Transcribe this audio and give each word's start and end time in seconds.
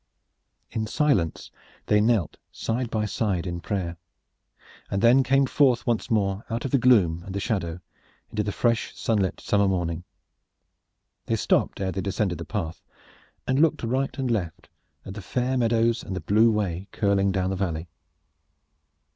In 0.71 0.87
silence 0.87 1.51
they 1.85 2.01
knelt 2.01 2.37
side 2.51 2.89
by 2.89 3.05
side 3.05 3.45
in 3.45 3.59
prayer, 3.59 3.97
and 4.89 4.99
then 4.99 5.21
came 5.21 5.45
forth 5.45 5.85
once 5.85 6.09
more 6.09 6.43
out 6.49 6.65
of 6.65 6.71
the 6.71 6.79
gloom 6.79 7.21
and 7.23 7.35
the 7.35 7.39
shadow 7.39 7.79
into 8.31 8.41
the 8.41 8.51
fresh 8.51 8.95
sunlit 8.97 9.39
summer 9.39 9.67
morning. 9.67 10.03
They 11.27 11.35
stopped 11.35 11.79
ere 11.79 11.91
they 11.91 12.01
descended 12.01 12.39
the 12.39 12.45
path, 12.45 12.81
and 13.45 13.61
looked 13.61 13.77
to 13.81 13.87
right 13.87 14.17
and 14.17 14.31
left 14.31 14.69
at 15.05 15.13
the 15.13 15.21
fair 15.21 15.55
meadows 15.55 16.01
and 16.03 16.15
the 16.15 16.19
blue 16.21 16.49
Wey 16.49 16.87
curling 16.91 17.31
down 17.31 17.51
the 17.51 17.55
valley. 17.55 17.87